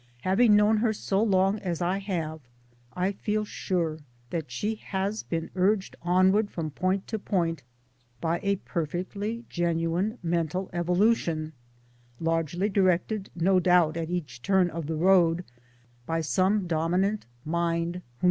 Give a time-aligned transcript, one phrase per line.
[0.21, 2.41] Having known her so long as I have
[2.95, 3.99] I feel sure
[4.31, 7.61] that she has been urged onward from point to point
[8.19, 11.53] by a perfectly genuine mental evolu tion,
[12.19, 15.45] largely directed no doubt at each turn of the road
[16.07, 18.01] by some dominant mind whom.